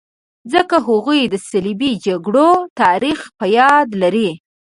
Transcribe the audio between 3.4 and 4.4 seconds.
یاد لري.